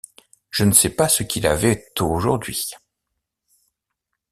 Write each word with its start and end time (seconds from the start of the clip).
Je 0.49 0.63
ne 0.63 0.71
sais 0.71 0.89
pas 0.89 1.07
ce 1.07 1.21
qu’il 1.21 1.45
avait 1.45 1.85
aujourd’hui. 1.99 2.71